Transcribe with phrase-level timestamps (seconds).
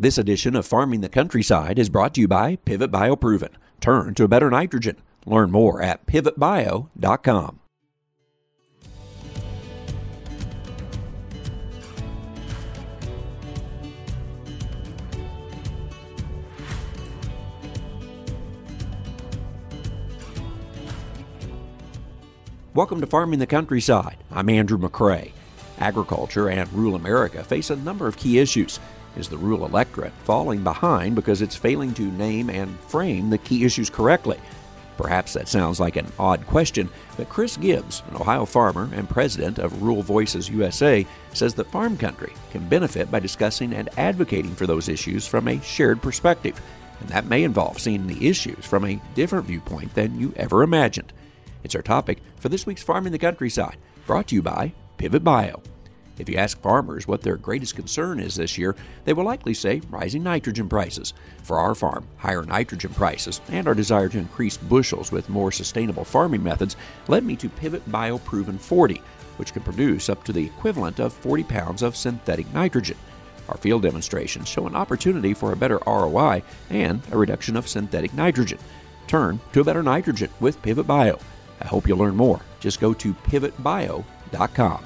[0.00, 3.48] This edition of Farming the Countryside is brought to you by Pivot BioProven.
[3.80, 4.96] Turn to a better nitrogen.
[5.26, 7.58] Learn more at pivotbio.com.
[22.72, 24.18] Welcome to Farming the Countryside.
[24.30, 25.32] I'm Andrew McCrea.
[25.80, 28.78] Agriculture and rural America face a number of key issues.
[29.16, 33.64] Is the rural electorate falling behind because it's failing to name and frame the key
[33.64, 34.38] issues correctly?
[34.98, 39.58] Perhaps that sounds like an odd question, but Chris Gibbs, an Ohio farmer and president
[39.60, 44.66] of Rural Voices USA, says that farm country can benefit by discussing and advocating for
[44.66, 46.60] those issues from a shared perspective.
[46.98, 51.12] And that may involve seeing the issues from a different viewpoint than you ever imagined.
[51.62, 55.62] It's our topic for this week's Farming the Countryside, brought to you by Pivot Bio.
[56.18, 59.80] If you ask farmers what their greatest concern is this year, they will likely say
[59.88, 61.14] rising nitrogen prices.
[61.42, 66.04] For our farm, higher nitrogen prices and our desire to increase bushels with more sustainable
[66.04, 69.00] farming methods led me to Pivot BioProven 40,
[69.36, 72.96] which can produce up to the equivalent of 40 pounds of synthetic nitrogen.
[73.48, 78.12] Our field demonstrations show an opportunity for a better ROI and a reduction of synthetic
[78.12, 78.58] nitrogen.
[79.06, 81.18] Turn to a better nitrogen with Pivot Bio.
[81.60, 82.40] I hope you'll learn more.
[82.60, 84.84] Just go to pivotbio.com.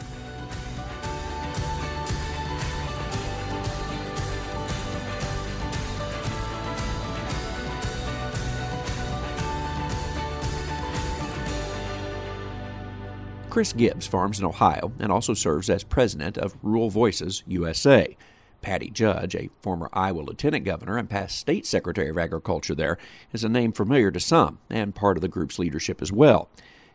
[13.53, 18.17] Chris Gibbs farms in Ohio and also serves as president of Rural Voices USA.
[18.63, 22.97] Patty Judge, a former Iowa lieutenant governor and past state secretary of agriculture there,
[23.31, 26.49] is a name familiar to some and part of the group's leadership as well.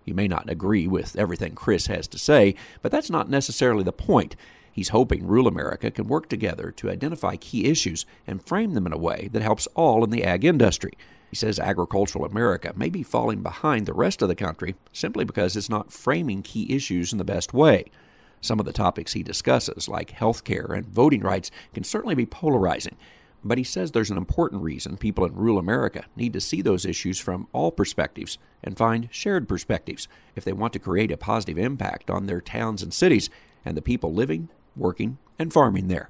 [0.04, 3.94] You may not agree with everything Chris has to say, but that's not necessarily the
[3.94, 4.36] point.
[4.72, 8.94] He's hoping rural America can work together to identify key issues and frame them in
[8.94, 10.94] a way that helps all in the ag industry.
[11.30, 15.56] He says agricultural America may be falling behind the rest of the country simply because
[15.56, 17.86] it's not framing key issues in the best way.
[18.40, 22.26] Some of the topics he discusses, like health care and voting rights, can certainly be
[22.26, 22.96] polarizing,
[23.44, 26.86] but he says there's an important reason people in rural America need to see those
[26.86, 31.58] issues from all perspectives and find shared perspectives if they want to create a positive
[31.58, 33.30] impact on their towns and cities
[33.66, 36.10] and the people living, working, and farming there.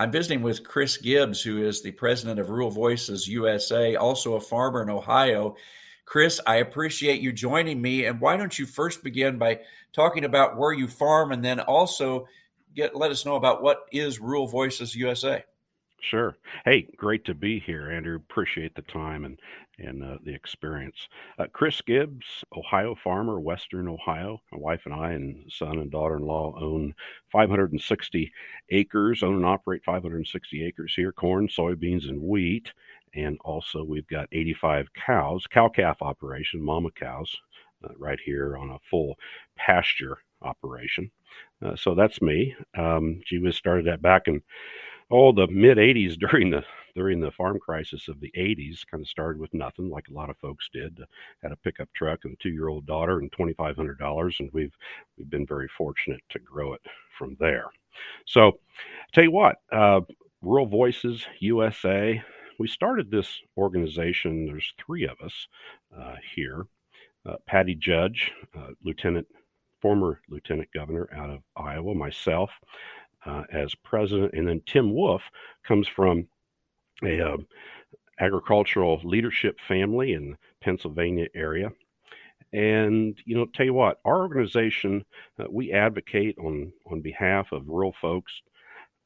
[0.00, 4.40] I'm visiting with Chris Gibbs, who is the president of Rural Voices USA, also a
[4.40, 5.56] farmer in Ohio.
[6.06, 8.06] Chris, I appreciate you joining me.
[8.06, 9.60] And why don't you first begin by
[9.92, 12.26] talking about where you farm and then also
[12.74, 15.44] get let us know about what is Rural Voices USA?
[16.00, 16.34] Sure.
[16.64, 18.16] Hey, great to be here, Andrew.
[18.16, 19.38] Appreciate the time and
[19.80, 21.08] and uh, the experience.
[21.38, 24.40] Uh, Chris Gibbs, Ohio farmer, Western Ohio.
[24.52, 26.94] My wife and I and son and daughter-in-law own
[27.32, 28.32] 560
[28.70, 32.72] acres, own and operate 560 acres here, corn, soybeans, and wheat.
[33.14, 37.34] And also we've got 85 cows, cow-calf operation, mama cows,
[37.84, 39.16] uh, right here on a full
[39.56, 41.10] pasture operation.
[41.64, 42.54] Uh, so that's me.
[42.76, 44.42] Um, we started that back in
[45.10, 46.64] oh the mid 80s during the
[46.94, 50.30] during the farm crisis of the 80s kind of started with nothing like a lot
[50.30, 50.98] of folks did
[51.42, 54.74] had a pickup truck and a two-year-old daughter and $2500 and we've
[55.16, 56.80] we've been very fortunate to grow it
[57.18, 57.66] from there
[58.26, 58.52] so
[59.12, 60.00] tell you what uh,
[60.42, 62.22] rural voices usa
[62.58, 65.46] we started this organization there's three of us
[65.98, 66.66] uh, here
[67.26, 69.26] uh, patty judge uh, lieutenant
[69.82, 72.50] former lieutenant governor out of iowa myself
[73.26, 74.32] uh, as president.
[74.34, 75.22] And then Tim Wolf
[75.66, 76.26] comes from
[77.02, 77.36] a uh,
[78.18, 81.70] agricultural leadership family in Pennsylvania area.
[82.52, 85.04] And you know, tell you what, our organization
[85.38, 88.42] uh, we advocate on on behalf of rural folks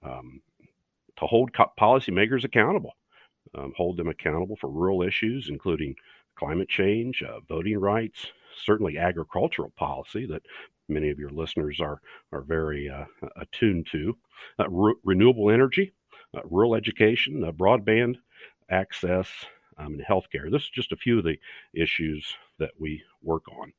[0.02, 0.40] um,
[1.18, 2.92] to hold co- policymakers accountable,
[3.54, 5.94] um, hold them accountable for rural issues, including
[6.36, 8.26] climate change, uh, voting rights,
[8.64, 10.42] certainly agricultural policy that
[10.88, 12.00] many of your listeners are
[12.32, 13.04] are very uh,
[13.36, 14.16] attuned to.
[14.58, 15.92] Uh, re- renewable energy,
[16.44, 18.16] rural education, uh, broadband
[18.70, 19.28] access,
[19.78, 20.50] um, and healthcare.
[20.50, 21.38] This is just a few of the
[21.74, 23.72] issues that we work on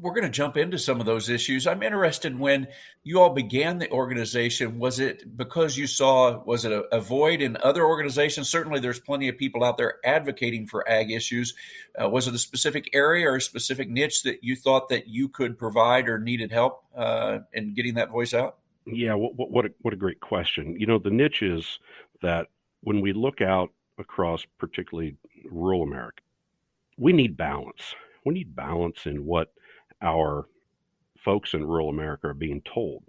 [0.00, 1.66] we're going to jump into some of those issues.
[1.66, 2.68] I'm interested when
[3.02, 4.78] you all began the organization.
[4.78, 8.48] Was it because you saw was it a, a void in other organizations?
[8.48, 11.54] Certainly, there's plenty of people out there advocating for ag issues.
[12.00, 15.28] Uh, was it a specific area or a specific niche that you thought that you
[15.28, 18.58] could provide or needed help uh, in getting that voice out?
[18.86, 20.76] Yeah, what what a, what a great question.
[20.78, 21.78] You know, the niche is
[22.22, 22.48] that
[22.82, 25.16] when we look out across particularly
[25.50, 26.22] rural America,
[26.98, 27.94] we need balance.
[28.24, 29.52] We need balance in what
[30.02, 30.48] our
[31.18, 33.04] folks in rural America are being told.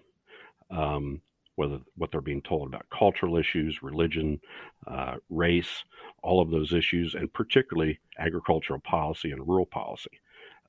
[0.72, 1.22] Um,
[1.56, 4.40] whether what they're being told about cultural issues, religion,
[4.88, 5.84] uh, race,
[6.24, 10.12] all of those issues, and particularly agricultural policy and rural policy.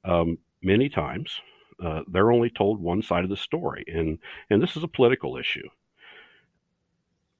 [0.04, 1.40] Um, many times,
[1.82, 4.18] uh, they're only told one side of the story, and
[4.50, 5.68] and this is a political issue.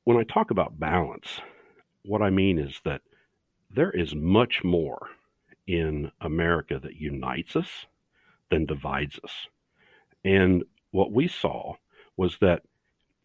[0.04, 1.40] When I talk about balance,
[2.04, 3.02] what I mean is that
[3.70, 5.08] there is much more
[5.66, 7.86] in America that unites us
[8.50, 9.32] than divides us.
[10.24, 11.74] And what we saw
[12.16, 12.62] was that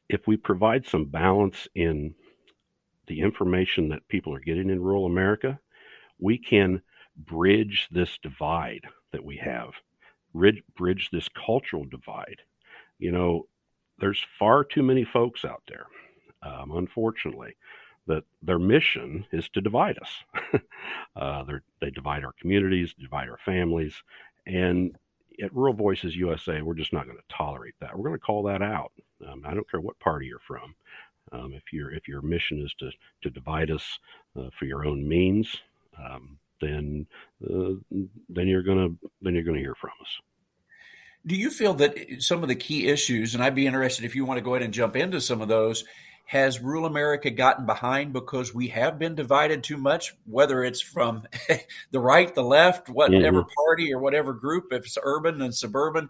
[0.10, 2.14] if we provide some balance in
[3.08, 5.60] the information that people are getting in rural America,
[6.20, 6.82] we can
[7.18, 9.72] bridge this divide that we have,
[10.34, 12.42] bridge this cultural divide.
[13.00, 13.48] You know,
[14.00, 15.86] there's far too many folks out there,
[16.42, 17.56] um, unfortunately,
[18.08, 20.62] that their mission is to divide us.
[21.16, 21.44] uh,
[21.82, 23.94] they divide our communities, divide our families,
[24.46, 24.98] and
[25.42, 27.98] at Rural Voices USA, we're just not going to tolerate that.
[27.98, 28.92] We're going to call that out.
[29.28, 30.76] Um, I don't care what party you're from.
[31.32, 32.92] Um, if your if your mission is to
[33.24, 34.00] to divide us
[34.38, 35.62] uh, for your own means,
[35.98, 37.08] um, then
[37.44, 37.74] uh,
[38.30, 38.90] then you're gonna
[39.22, 40.20] then you're gonna hear from us.
[41.26, 44.26] Do you feel that some of the key issues, and I'd be interested if you
[44.26, 45.86] want to go ahead and jump into some of those,
[46.26, 51.24] has rural America gotten behind because we have been divided too much, whether it's from
[51.92, 53.54] the right, the left, whatever mm-hmm.
[53.56, 56.10] party or whatever group, if it's urban and suburban?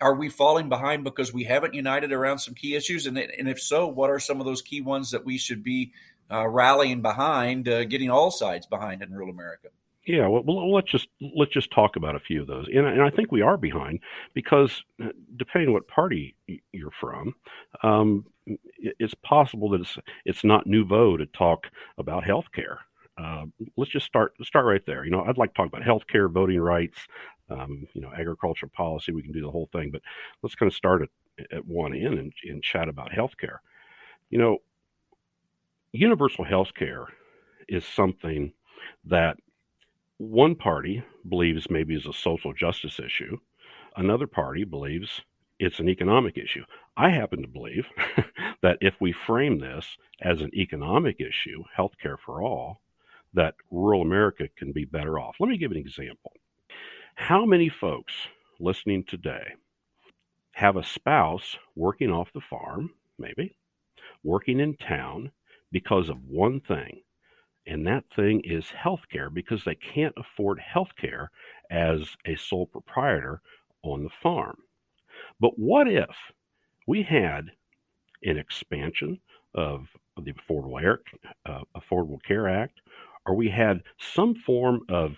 [0.00, 3.06] Are we falling behind because we haven't united around some key issues?
[3.06, 5.92] And, and if so, what are some of those key ones that we should be
[6.30, 9.68] uh, rallying behind, uh, getting all sides behind in rural America?
[10.06, 13.02] Yeah, well, well, let's just let's just talk about a few of those, and, and
[13.02, 14.00] I think we are behind
[14.32, 16.34] because uh, depending on what party
[16.72, 17.34] you're from,
[17.82, 18.24] um,
[18.80, 21.66] it's possible that it's it's not nouveau to talk
[21.98, 22.78] about health care.
[23.18, 23.44] Uh,
[23.76, 25.04] let's just start start right there.
[25.04, 26.98] You know, I'd like to talk about health care, voting rights,
[27.50, 29.12] um, you know, agricultural policy.
[29.12, 30.00] We can do the whole thing, but
[30.42, 33.60] let's kind of start at, at one end and, and chat about health care.
[34.30, 34.58] You know,
[35.92, 37.06] universal health care
[37.68, 38.52] is something
[39.04, 39.36] that
[40.20, 43.38] one party believes maybe is a social justice issue.
[43.96, 45.22] Another party believes
[45.58, 46.62] it's an economic issue.
[46.94, 47.86] I happen to believe
[48.62, 52.82] that if we frame this as an economic issue, healthcare for all,
[53.32, 55.36] that rural America can be better off.
[55.40, 56.32] Let me give an example.
[57.14, 58.12] How many folks
[58.58, 59.54] listening today
[60.52, 63.56] have a spouse working off the farm, maybe,
[64.22, 65.32] working in town
[65.72, 67.00] because of one thing,
[67.66, 71.28] and that thing is healthcare because they can't afford healthcare
[71.70, 73.42] as a sole proprietor
[73.82, 74.56] on the farm.
[75.38, 76.16] But what if
[76.86, 77.50] we had
[78.22, 79.20] an expansion
[79.54, 79.86] of,
[80.22, 81.00] the Affordable, Air,
[81.46, 82.80] uh, Affordable Care Act,
[83.26, 85.12] or we had some form of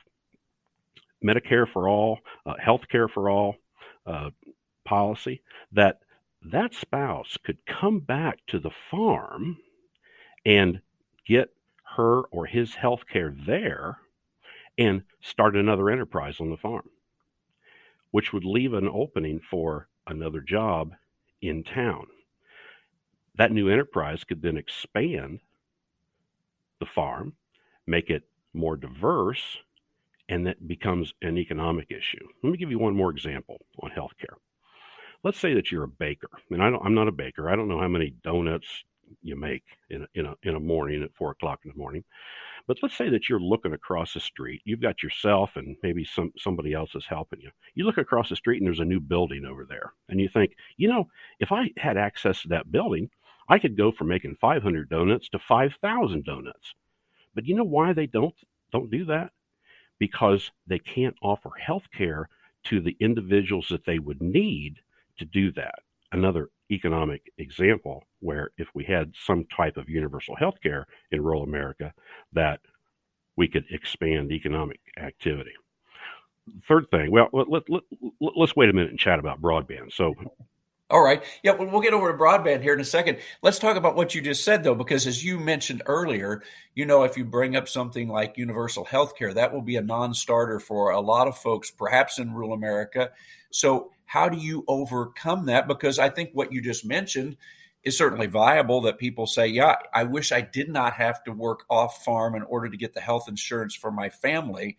[1.24, 3.56] Medicare for all, uh, health care for all
[4.06, 4.30] uh,
[4.84, 5.42] policy
[5.72, 6.00] that
[6.44, 9.56] that spouse could come back to the farm
[10.44, 10.80] and
[11.26, 11.50] get
[11.96, 13.98] her or his health care there
[14.78, 16.88] and start another enterprise on the farm,
[18.10, 20.92] which would leave an opening for another job
[21.40, 22.06] in town.
[23.36, 25.40] That new enterprise could then expand
[26.80, 27.34] the farm,
[27.86, 29.58] make it more diverse,
[30.28, 32.26] and that becomes an economic issue.
[32.42, 34.36] Let me give you one more example on healthcare.
[35.22, 37.48] Let's say that you're a baker, and I am not a baker.
[37.48, 38.84] I don't know how many donuts
[39.22, 42.04] you make in a, in a in a morning at four o'clock in the morning,
[42.66, 44.62] but let's say that you're looking across the street.
[44.64, 47.50] You've got yourself and maybe some somebody else is helping you.
[47.74, 49.92] You look across the street and there's a new building over there.
[50.08, 51.08] And you think, you know,
[51.40, 53.10] if I had access to that building,
[53.48, 56.74] I could go from making 500 donuts to 5,000 donuts.
[57.34, 58.34] But you know why they don't
[58.70, 59.32] don't do that?
[59.98, 62.28] Because they can't offer health care
[62.64, 64.76] to the individuals that they would need
[65.19, 65.81] to do that.
[66.12, 71.42] Another economic example where if we had some type of universal health care in rural
[71.42, 71.92] America,
[72.32, 72.60] that
[73.36, 75.52] we could expand economic activity.
[76.69, 77.82] Third thing, well, let, let, let,
[78.36, 79.92] let's wait a minute and chat about broadband.
[79.92, 80.14] So,
[80.92, 81.22] all right.
[81.42, 83.19] Yeah, we'll get over to broadband here in a second.
[83.40, 86.42] Let's talk about what you just said, though, because as you mentioned earlier,
[86.74, 89.82] you know, if you bring up something like universal health care, that will be a
[89.82, 93.10] non starter for a lot of folks, perhaps in rural America.
[93.50, 95.66] So, how do you overcome that?
[95.66, 97.38] Because I think what you just mentioned
[97.82, 101.64] is certainly viable that people say, yeah, I wish I did not have to work
[101.70, 104.76] off farm in order to get the health insurance for my family.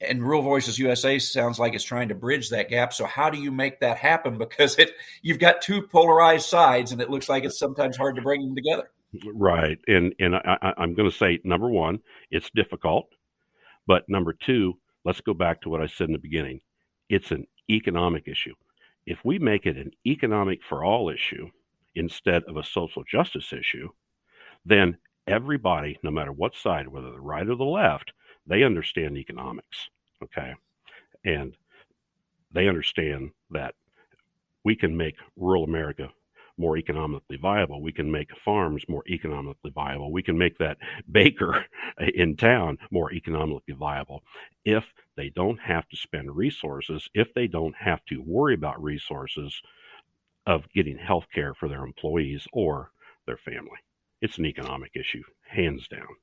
[0.00, 2.92] And Rural Voices USA sounds like it's trying to bridge that gap.
[2.92, 4.38] So how do you make that happen?
[4.38, 8.22] Because it you've got two polarized sides, and it looks like it's sometimes hard to
[8.22, 8.88] bring them together.
[9.34, 11.98] Right, and and I, I'm going to say number one,
[12.30, 13.08] it's difficult,
[13.84, 16.60] but number two, let's go back to what I said in the beginning.
[17.08, 18.54] It's an economic issue.
[19.06, 21.50] If we make it an economic for all issue,
[21.94, 23.88] instead of a social justice issue,
[24.64, 28.12] then everybody, no matter what side, whether the right or the left,
[28.46, 29.88] they understand economics.
[30.22, 30.54] Okay.
[31.24, 31.56] And
[32.52, 33.74] they understand that
[34.64, 36.10] we can make rural America
[36.56, 37.82] more economically viable.
[37.82, 40.12] We can make farms more economically viable.
[40.12, 40.78] We can make that
[41.10, 41.64] baker
[42.14, 44.22] in town more economically viable
[44.64, 44.84] if
[45.16, 49.60] they don't have to spend resources, if they don't have to worry about resources
[50.46, 52.90] of getting health care for their employees or
[53.26, 53.78] their family.
[54.20, 56.16] It's an economic issue, hands down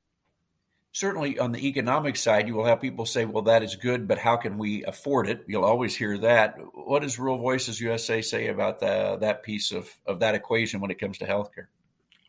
[0.92, 4.18] certainly on the economic side, you will have people say, well, that is good, but
[4.18, 5.44] how can we afford it?
[5.48, 6.58] You'll always hear that.
[6.74, 10.92] What does Rural Voices USA say about the, that piece of, of that equation when
[10.92, 11.68] it comes to healthcare?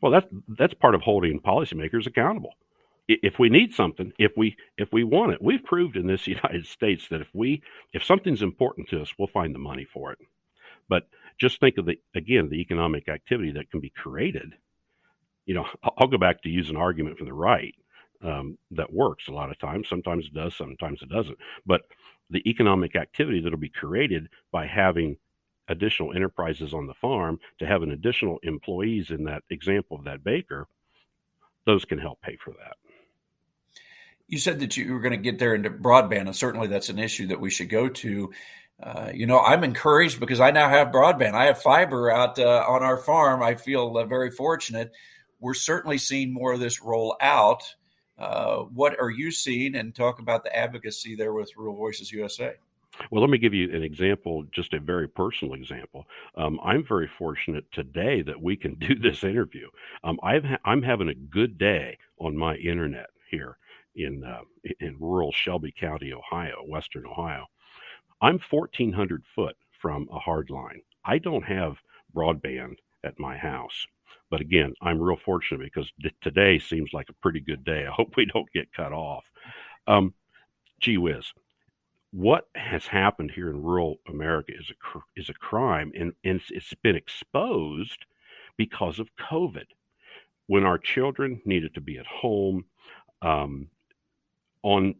[0.01, 0.27] Well, that's,
[0.59, 2.55] that's part of holding policymakers accountable.
[3.23, 6.67] If we need something, if we if we want it, we've proved in this United
[6.67, 10.19] States that if we if something's important to us, we'll find the money for it.
[10.89, 14.55] But just think of the again the economic activity that can be created.
[15.47, 15.67] You know,
[15.99, 17.75] I'll go back to use an argument from the right
[18.23, 19.89] um, that works a lot of times.
[19.89, 21.39] Sometimes it does, sometimes it doesn't.
[21.67, 21.83] But
[22.31, 25.17] the economic activity that'll be created by having
[25.69, 30.25] additional enterprises on the farm, to have an additional employees in that example of that
[30.25, 30.67] baker,
[31.67, 32.77] those can help pay for that.
[34.33, 36.99] You said that you were going to get there into broadband, and certainly that's an
[36.99, 38.33] issue that we should go to.
[38.83, 41.35] Uh, you know, I'm encouraged because I now have broadband.
[41.35, 43.43] I have fiber out uh, on our farm.
[43.43, 44.91] I feel uh, very fortunate.
[45.39, 47.75] We're certainly seeing more of this roll out.
[48.19, 49.77] Uh, what are you seeing?
[49.77, 52.55] And talk about the advocacy there with Rural Voices USA.
[53.11, 56.07] Well, let me give you an example, just a very personal example.
[56.39, 59.69] Um, I'm very fortunate today that we can do this interview.
[60.03, 63.59] Um, ha- having a good day on my internet here
[63.97, 64.43] in uh,
[64.81, 67.47] in rural Shelby County, Ohio, Western Ohio.
[68.21, 70.81] I'm 1,400 foot from a hard line.
[71.05, 71.77] I don't have
[72.15, 73.87] broadband at my house.
[74.31, 75.91] But again, I'm real fortunate because
[76.23, 77.87] today seems like a pretty good day.
[77.89, 79.25] I hope we don't get cut off.
[79.87, 80.15] Um,
[80.81, 81.33] gee whiz,
[82.13, 86.75] what has happened here in rural America is a is a crime, and, and it's
[86.83, 88.05] been exposed
[88.57, 89.67] because of COVID.
[90.47, 92.65] When our children needed to be at home,
[93.23, 93.69] um,
[94.63, 94.95] on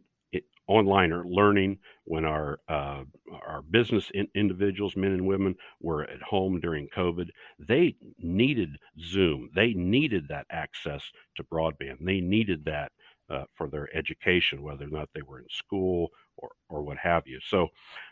[0.67, 3.03] online or learning when our uh,
[3.45, 7.27] our business in, individuals, men and women, were at home during COVID.
[7.59, 9.49] They needed Zoom.
[9.55, 11.03] They needed that access
[11.35, 11.97] to broadband.
[12.01, 12.91] They needed that
[13.29, 17.27] uh, for their education, whether or not they were in school or or what have
[17.27, 17.39] you.
[17.47, 17.67] So,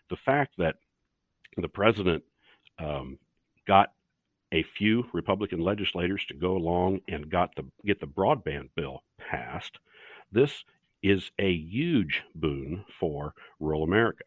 [0.09, 0.75] the fact that
[1.57, 2.23] the president
[2.79, 3.17] um,
[3.67, 3.93] got
[4.53, 9.77] a few Republican legislators to go along and got the get the broadband bill passed.
[10.31, 10.63] This
[11.03, 14.23] is a huge boon for rural America.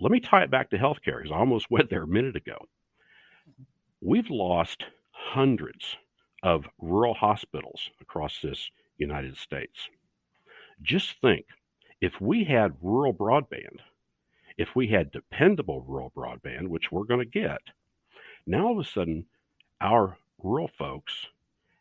[0.00, 2.58] Let me tie it back to healthcare because I almost went there a minute ago.
[4.00, 5.96] We've lost hundreds
[6.42, 9.88] of rural hospitals across this United States.
[10.82, 11.46] Just think
[12.00, 13.80] if we had rural broadband,
[14.58, 17.60] if we had dependable rural broadband, which we're going to get,
[18.46, 19.24] now all of a sudden
[19.80, 21.28] our rural folks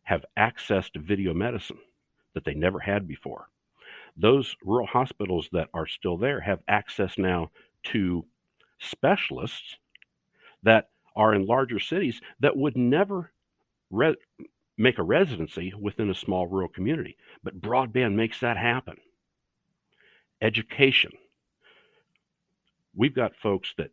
[0.03, 1.79] have access to video medicine
[2.33, 3.47] that they never had before
[4.15, 7.49] those rural hospitals that are still there have access now
[7.83, 8.25] to
[8.79, 9.77] specialists
[10.63, 13.31] that are in larger cities that would never
[13.91, 14.15] re-
[14.77, 17.15] make a residency within a small rural community.
[17.43, 18.97] But broadband makes that happen.
[20.41, 21.11] Education.
[22.95, 23.91] We've got folks that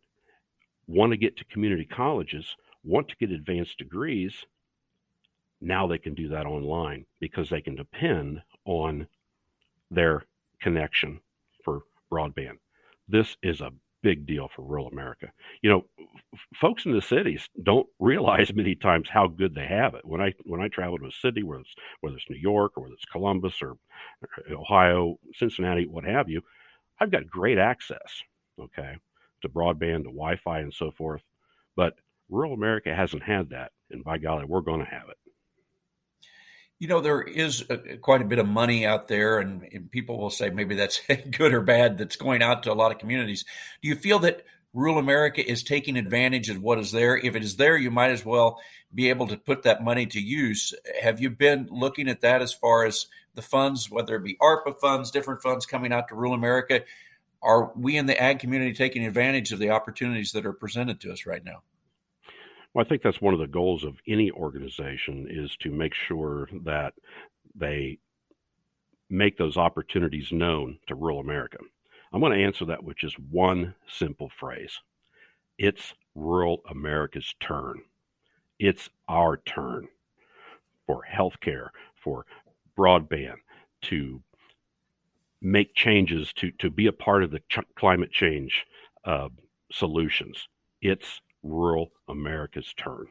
[0.87, 4.33] want to get to community colleges, want to get advanced degrees.
[5.61, 9.07] Now they can do that online because they can depend on
[9.91, 10.23] their
[10.61, 11.19] connection
[11.63, 11.81] for
[12.11, 12.57] broadband.
[13.07, 13.71] This is a
[14.03, 15.31] big deal for rural America.
[15.61, 15.85] You know,
[16.33, 20.05] f- folks in the cities don't realize many times how good they have it.
[20.05, 22.83] When I when I travel to a city, whether it's whether it's New York or
[22.83, 23.75] whether it's Columbus or
[24.51, 26.41] Ohio, Cincinnati, what have you,
[26.99, 28.23] I've got great access,
[28.59, 28.95] okay,
[29.41, 31.21] to broadband, to Wi-Fi, and so forth.
[31.75, 31.95] But
[32.29, 35.17] rural America hasn't had that, and by golly, we're going to have it
[36.81, 40.17] you know there is a, quite a bit of money out there and, and, people
[40.17, 40.99] will say maybe that's
[41.37, 43.45] good or bad that's going out to a lot of communities.
[43.83, 47.15] Do you feel that rural america is taking advantage of what is there?
[47.15, 48.59] If it is there you might as well
[48.93, 50.73] be able to put that money to use.
[51.03, 54.73] Have you been looking at that as far as the funds whether it be arpa
[54.81, 56.81] funds different funds coming out to rural america?
[57.43, 61.11] Are we in the ag community taking advantage of the opportunities that are presented to
[61.11, 61.61] us right now
[62.73, 66.49] well, I think that's one of the goals of any organization is to make sure
[66.63, 66.93] that
[67.55, 67.99] they
[69.09, 71.57] make those opportunities known to rural America.
[72.13, 74.79] I'm going to answer that with just one simple phrase.
[75.57, 77.81] It's rural America's turn.
[78.59, 79.87] It's our turn
[80.85, 81.69] for healthcare,
[82.01, 82.25] for
[82.77, 83.35] broadband,
[83.83, 84.21] to
[85.41, 88.65] make changes to, to be a part of the ch- climate change
[89.05, 89.29] uh,
[89.71, 90.47] solutions.
[90.81, 93.07] It's rural America's turn.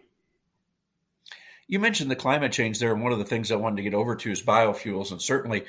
[1.67, 3.95] You mentioned the climate change there, and one of the things I wanted to get
[3.95, 5.65] over to is biofuels, and certainly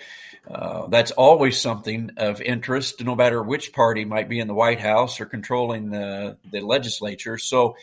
[0.50, 4.80] uh, that's always something of interest, no matter which party might be in the White
[4.80, 7.38] House or controlling the, the legislature.
[7.38, 7.76] So,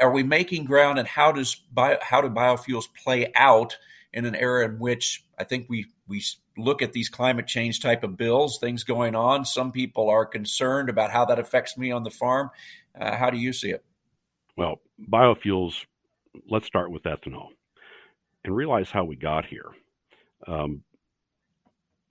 [0.00, 3.76] are we making ground, and how does bio, how do biofuels play out
[4.14, 6.22] in an era in which I think we we
[6.56, 9.44] look at these climate change type of bills, things going on.
[9.44, 12.50] Some people are concerned about how that affects me on the farm.
[12.98, 13.84] Uh, how do you see it?
[14.58, 15.86] Well, biofuels.
[16.50, 17.50] Let's start with ethanol
[18.42, 19.70] and realize how we got here.
[20.48, 20.82] Um,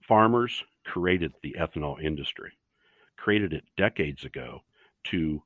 [0.00, 2.52] farmers created the ethanol industry,
[3.18, 4.60] created it decades ago
[5.04, 5.42] to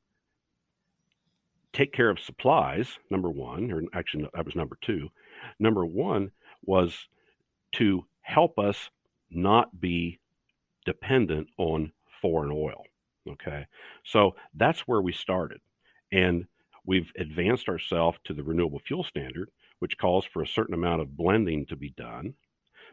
[1.73, 5.09] take care of supplies, number one, or actually, that was number two.
[5.59, 6.31] Number one
[6.65, 7.09] was
[7.73, 8.91] to help us
[9.29, 10.21] not be
[10.87, 11.91] dependent on
[12.21, 12.85] foreign oil.
[13.29, 13.67] Okay.
[14.05, 15.61] So that's where we started.
[16.13, 16.47] And
[16.85, 19.51] we've advanced ourselves to the renewable fuel standard
[19.83, 22.33] which calls for a certain amount of blending to be done.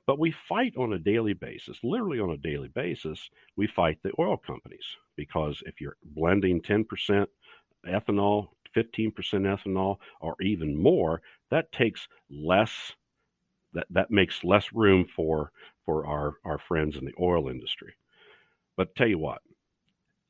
[0.07, 4.11] But we fight on a daily basis, literally on a daily basis, we fight the
[4.17, 7.27] oil companies because if you're blending 10%
[7.85, 12.71] ethanol, 15% ethanol, or even more, that takes less
[13.73, 15.51] that, that makes less room for
[15.85, 17.93] for our, our friends in the oil industry.
[18.77, 19.41] But tell you what,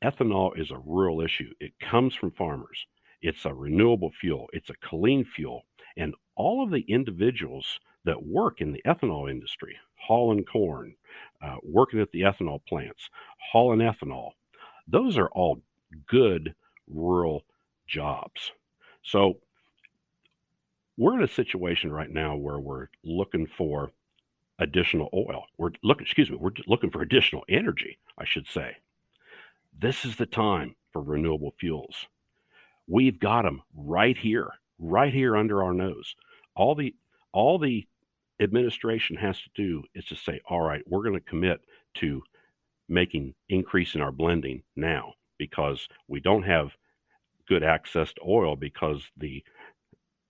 [0.04, 1.54] ethanol is a rural issue.
[1.58, 2.86] It comes from farmers.
[3.22, 4.48] It's a renewable fuel.
[4.52, 5.64] It's a clean fuel.
[5.96, 10.94] And all of the individuals that work in the ethanol industry, hauling corn,
[11.42, 13.10] uh, working at the ethanol plants,
[13.52, 14.30] hauling ethanol,
[14.88, 15.60] those are all
[16.06, 16.54] good
[16.88, 17.44] rural
[17.86, 18.52] jobs.
[19.02, 19.38] So
[20.96, 23.90] we're in a situation right now where we're looking for
[24.58, 25.44] additional oil.
[25.58, 28.76] We're looking, excuse me, we're looking for additional energy, I should say.
[29.78, 32.06] This is the time for renewable fuels.
[32.90, 36.14] We've got them right here, right here under our nose
[36.56, 36.94] all the
[37.32, 37.86] all the
[38.40, 41.60] administration has to do is to say, all right, we're going to commit
[41.94, 42.22] to
[42.88, 46.70] making increase in our blending now because we don't have
[47.48, 49.42] good access to oil because the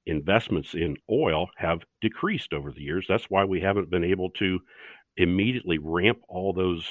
[0.07, 3.07] investments in oil have decreased over the years.
[3.09, 4.61] That's why we haven't been able to
[5.17, 6.87] immediately ramp all those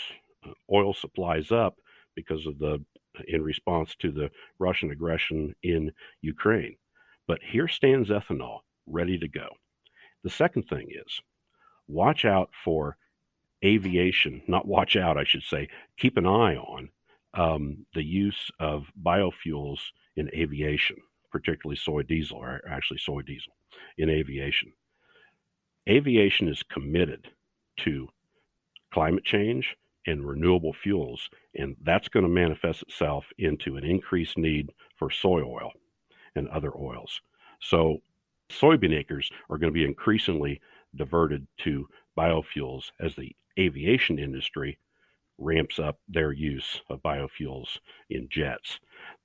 [0.45, 1.75] uh, oil supplies up
[2.15, 2.84] because of the
[3.27, 4.29] in response to the
[4.60, 6.75] Russian aggression in Ukraine.
[7.27, 9.47] But here stands ethanol ready to go.
[10.23, 11.21] The second thing is
[11.88, 12.97] watch out for
[13.63, 16.89] aviation, not watch out, I should say, keep an eye on
[17.34, 19.79] um, the use of biofuels
[20.15, 20.97] in aviation,
[21.32, 23.53] particularly soy diesel, or actually soy diesel
[23.97, 24.73] in aviation.
[25.88, 27.27] Aviation is committed
[27.77, 28.08] to
[28.93, 29.75] climate change
[30.10, 35.41] and renewable fuels, and that's going to manifest itself into an increased need for soy
[35.41, 35.72] oil
[36.36, 37.22] and other oils.
[37.62, 37.98] So
[38.50, 40.62] soybean acres are going to be increasingly
[40.95, 44.78] diverted to biofuels as the aviation industry
[45.38, 47.78] ramps up their use of biofuels
[48.10, 48.80] in jets.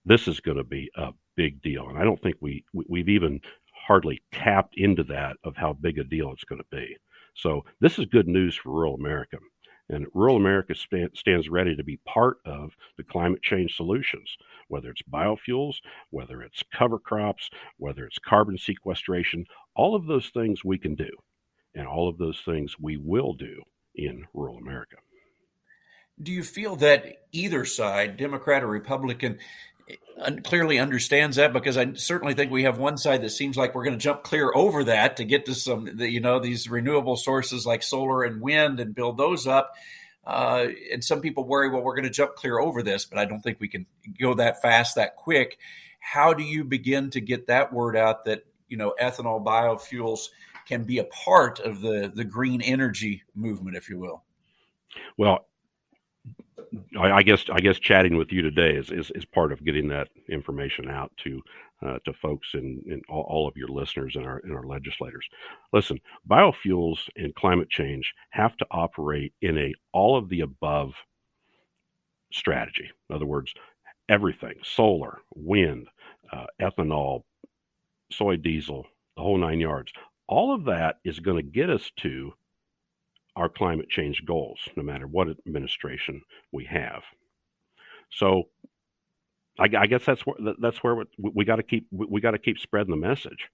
[0.05, 3.40] This is going to be a big deal, and I don't think we we've even
[3.87, 6.97] hardly tapped into that of how big a deal it's going to be.
[7.35, 9.38] So this is good news for rural America.
[9.88, 14.37] And rural America stands ready to be part of the climate change solutions,
[14.68, 15.77] whether it's biofuels,
[16.11, 19.47] whether it's cover crops, whether it's carbon sequestration.
[19.77, 21.11] All of those things we can do,
[21.75, 23.62] and all of those things we will do
[23.94, 24.97] in rural America.
[26.23, 29.38] Do you feel that either side, Democrat or Republican,
[30.44, 33.85] clearly understands that because I certainly think we have one side that seems like we're
[33.85, 37.66] going to jump clear over that to get to some, you know, these renewable sources
[37.66, 39.75] like solar and wind and build those up.
[40.27, 43.27] Uh, and some people worry, well, we're going to jump clear over this, but I
[43.27, 43.87] don't think we can
[44.18, 45.59] go that fast, that quick.
[46.01, 50.29] How do you begin to get that word out that you know ethanol biofuels
[50.66, 54.23] can be a part of the the green energy movement, if you will?
[55.16, 55.47] Well,
[56.98, 59.88] I, I, guess I guess chatting with you today is, is, is part of getting
[59.88, 61.42] that information out to
[61.84, 65.26] uh, to folks and, and all, all, of your listeners and our and our legislators.
[65.72, 70.94] Listen, biofuels and climate change have to operate in a all of the above
[72.32, 72.90] strategy.
[73.10, 73.52] In other words,
[74.08, 75.88] everything: solar, wind,
[76.32, 77.22] uh, ethanol,
[78.10, 79.92] soy diesel, the whole nine yards.
[80.26, 82.32] All of that is going to get us to
[83.37, 87.03] our climate change goals, no matter what administration we have.
[88.11, 88.44] So,
[89.59, 92.38] I, I guess that's where that's where we, we got to keep we got to
[92.38, 93.49] keep spreading the message.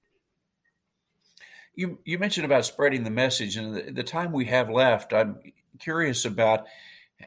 [1.74, 5.38] You you mentioned about spreading the message, and the, the time we have left, I'm
[5.78, 6.66] curious about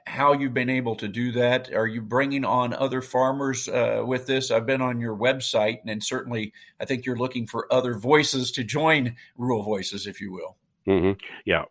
[0.08, 1.72] how you've been able to do that.
[1.74, 4.52] Are you bringing on other farmers uh, with this?
[4.52, 8.64] I've been on your website, and certainly I think you're looking for other voices to
[8.64, 10.58] join Rural Voices, if you will.
[10.88, 11.20] Mm-hmm.
[11.46, 11.66] Yeah.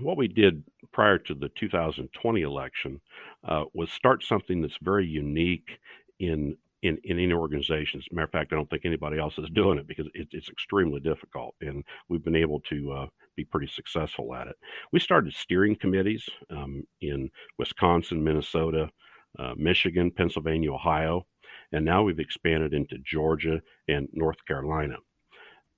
[0.00, 3.00] What we did prior to the 2020 election
[3.46, 5.78] uh, was start something that's very unique
[6.18, 7.98] in in, in any organization.
[7.98, 10.28] As a matter of fact, I don't think anybody else is doing it because it,
[10.32, 14.56] it's extremely difficult, and we've been able to uh, be pretty successful at it.
[14.92, 18.90] We started steering committees um, in Wisconsin, Minnesota,
[19.38, 21.26] uh, Michigan, Pennsylvania, Ohio,
[21.72, 24.96] and now we've expanded into Georgia and North Carolina.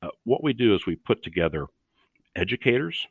[0.03, 1.67] Uh, what we do is we put together
[2.35, 3.07] educators,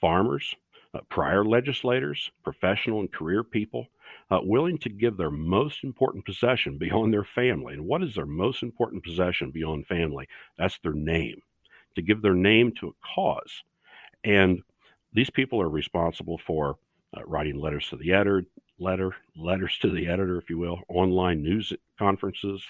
[0.00, 0.54] farmers,
[0.94, 3.86] uh, prior legislators, professional and career people,
[4.30, 7.74] uh, willing to give their most important possession beyond their family.
[7.74, 10.26] And what is their most important possession beyond family?
[10.56, 11.42] That's their name,
[11.94, 13.62] to give their name to a cause.
[14.24, 14.62] And
[15.12, 16.76] these people are responsible for
[17.16, 18.44] uh, writing letters to the editor,
[18.78, 22.62] letter letters to the editor, if you will, online news conferences,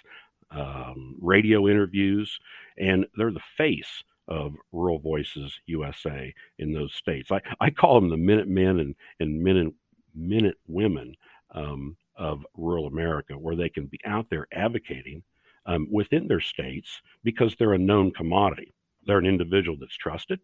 [0.50, 2.38] um, radio interviews,
[2.78, 7.30] and they're the face of Rural Voices USA in those states.
[7.32, 9.74] I, I call them the Minute Men and, and Minute,
[10.14, 11.14] Minute Women
[11.52, 15.22] um, of rural America, where they can be out there advocating
[15.66, 18.74] um, within their states because they're a known commodity.
[19.06, 20.40] They're an individual that's trusted,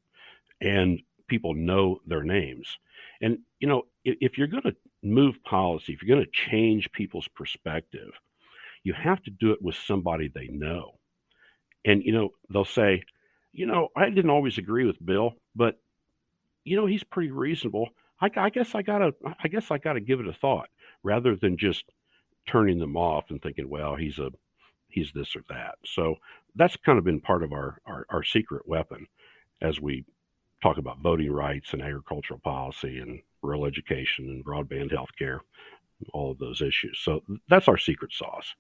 [0.61, 2.79] and people know their names.
[3.21, 6.91] And, you know, if, if you're going to move policy, if you're going to change
[6.93, 8.13] people's perspective,
[8.83, 10.93] you have to do it with somebody they know.
[11.85, 13.03] And, you know, they'll say,
[13.55, 15.81] you know, I didn't always agree with Bill, but,
[16.65, 17.91] you know, he's pretty reasonable.
[18.21, 20.69] I, I guess I gotta, I guess I gotta give it a thought
[21.03, 21.85] rather than just
[22.49, 24.31] turning them off and thinking, well, he's a
[24.89, 25.77] he's this or that.
[25.85, 26.17] So
[26.55, 29.07] that's kind of been part of our, our, our secret weapon
[29.61, 30.05] as we
[30.63, 35.41] talk about voting rights and agricultural policy and rural education and broadband health care,
[36.13, 36.99] all of those issues.
[37.03, 38.55] So that's our secret sauce.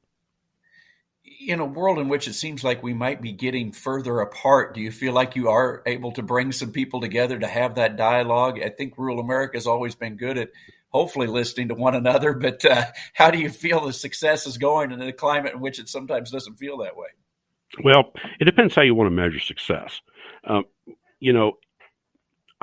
[1.47, 4.81] In a world in which it seems like we might be getting further apart, do
[4.81, 8.61] you feel like you are able to bring some people together to have that dialogue?
[8.63, 10.51] I think rural America has always been good at
[10.95, 12.33] hopefully listening to one another.
[12.45, 15.79] But uh, how do you feel the success is going in a climate in which
[15.79, 17.09] it sometimes doesn't feel that way?
[17.83, 20.01] Well, it depends how you want to measure success.
[20.45, 20.65] Um,
[21.21, 21.59] you know,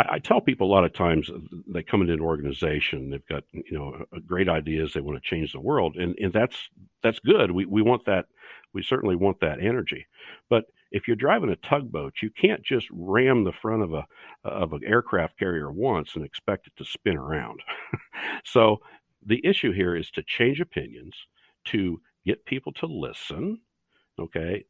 [0.01, 3.27] I, I, tell people a lot of times uh, they come into an organization, they've
[3.27, 6.69] got you know great ideas, they want to change the world, and and that's
[7.03, 7.51] that's good.
[7.51, 8.25] We we want that.
[8.73, 10.05] We certainly want that energy,
[10.49, 14.05] but if you're driving a tugboat, you can't just ram the front of a
[14.43, 17.61] of an aircraft carrier once and expect it to spin around.
[18.45, 18.77] so
[19.25, 21.15] the issue here is to change opinions,
[21.65, 23.59] to get people to listen,
[24.19, 24.63] okay,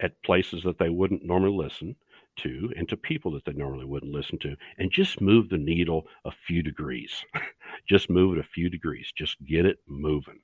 [0.00, 1.96] at places that they wouldn't normally listen
[2.36, 6.06] to and to people that they normally wouldn't listen to and just move the needle
[6.24, 7.24] a few degrees
[7.88, 10.40] just move it a few degrees just get it moving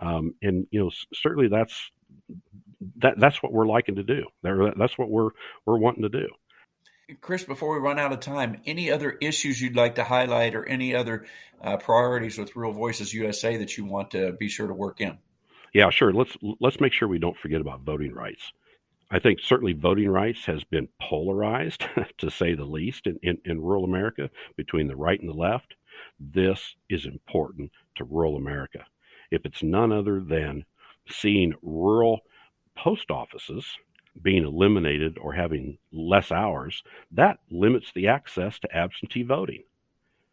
[0.00, 1.90] um, and you know certainly that's
[2.98, 4.24] that that's what we're liking to do.
[4.42, 5.30] That's what we're
[5.66, 6.28] we're wanting to do.
[7.20, 10.66] Chris, before we run out of time, any other issues you'd like to highlight, or
[10.66, 11.24] any other
[11.62, 15.18] uh, priorities with Rural Voices USA that you want to be sure to work in?
[15.72, 16.12] Yeah, sure.
[16.12, 18.52] Let's let's make sure we don't forget about voting rights.
[19.10, 21.84] I think certainly voting rights has been polarized,
[22.18, 25.74] to say the least, in, in, in rural America between the right and the left.
[26.20, 28.84] This is important to rural America.
[29.30, 30.64] If it's none other than
[31.08, 32.20] seeing rural
[32.76, 33.66] post offices
[34.22, 39.62] being eliminated or having less hours, that limits the access to absentee voting.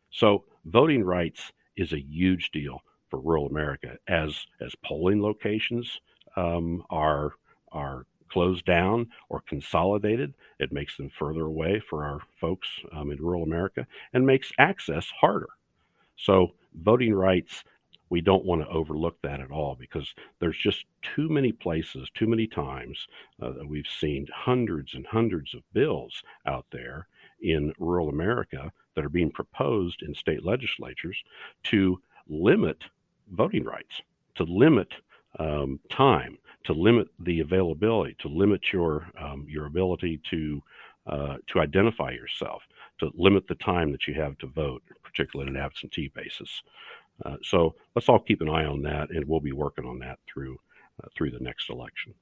[0.09, 5.99] So, voting rights is a huge deal for rural America as as polling locations
[6.35, 7.33] um, are
[7.71, 10.33] are closed down or consolidated.
[10.59, 15.07] It makes them further away for our folks um, in rural America and makes access
[15.19, 15.49] harder.
[16.17, 17.63] So, voting rights
[18.09, 22.27] we don't want to overlook that at all because there's just too many places, too
[22.27, 22.97] many times
[23.41, 27.07] uh, that we've seen hundreds and hundreds of bills out there
[27.41, 31.17] in rural America that are being proposed in state legislatures
[31.63, 32.85] to limit
[33.31, 34.01] voting rights,
[34.35, 34.93] to limit
[35.39, 40.61] um, time, to limit the availability, to limit your um, your ability to
[41.07, 42.63] uh, to identify yourself,
[42.99, 46.61] to limit the time that you have to vote, particularly on an absentee basis.
[47.23, 50.19] Uh, so let's all keep an eye on that, and we'll be working on that
[50.27, 50.57] through
[51.03, 52.13] uh, through the next election.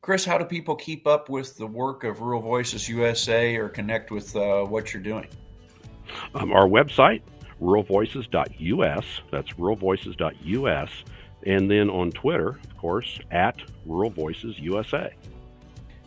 [0.00, 4.10] Chris, how do people keep up with the work of Rural Voices USA or connect
[4.10, 5.26] with uh, what you're doing?
[6.34, 7.22] Um, our website,
[7.60, 9.04] ruralvoices.us.
[9.30, 10.90] That's ruralvoices.us.
[11.46, 15.14] And then on Twitter, of course, at Rural Voices USA.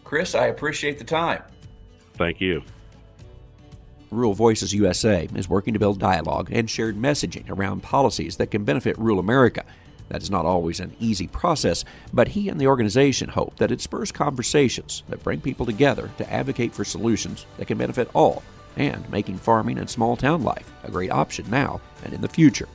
[0.04, 1.44] Chris, I appreciate the time.
[2.16, 2.64] Thank you.
[4.12, 8.66] Rural Voices USA is working to build dialogue and shared messaging around policies that can
[8.66, 9.64] benefit rural America.
[10.10, 13.80] That is not always an easy process, but he and the organization hope that it
[13.80, 18.44] spurs conversations that bring people together to advocate for solutions that can benefit all
[18.76, 22.68] and making farming and small town life a great option now and in the future.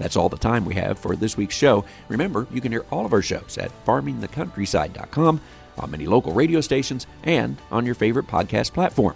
[0.00, 1.84] That's all the time we have for this week's show.
[2.08, 5.40] Remember, you can hear all of our shows at farmingthecountryside.com,
[5.78, 9.14] on many local radio stations, and on your favorite podcast platform.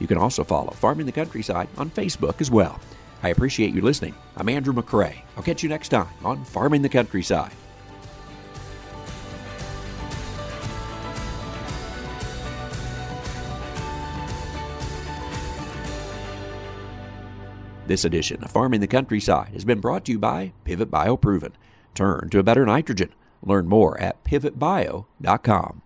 [0.00, 2.80] You can also follow Farming the Countryside on Facebook as well.
[3.22, 4.14] I appreciate you listening.
[4.36, 5.16] I'm Andrew McCrea.
[5.36, 7.52] I'll catch you next time on Farming the Countryside.
[17.86, 21.52] This edition of Farming the Countryside has been brought to you by Pivot Bio Proven.
[21.94, 23.14] Turn to a better nitrogen.
[23.44, 25.82] Learn more at pivotbio.com.